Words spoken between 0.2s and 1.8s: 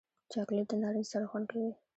چاکلېټ د نارنج سره خوند کوي.